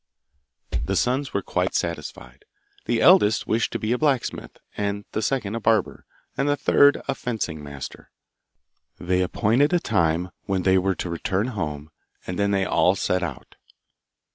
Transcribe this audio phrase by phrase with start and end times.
[0.83, 2.45] The sons were quite satisfied.
[2.85, 7.13] The eldest wished to be a blacksmith, the second a barber, and the third a
[7.13, 8.09] fencing master.
[8.99, 11.91] They appointed a time when they were to return home,
[12.25, 13.57] and then they all set out.